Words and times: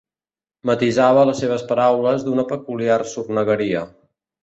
Matisava 0.69 1.27
les 1.31 1.43
seves 1.45 1.67
paraules 1.73 2.27
d'una 2.31 2.49
peculiar 2.55 3.01
sornegueria. 3.15 3.89